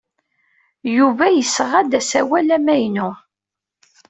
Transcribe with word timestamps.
Yuba 0.97 1.25
yesɣa-d 1.29 1.91
asawal 1.99 2.49
amaynu. 2.57 3.09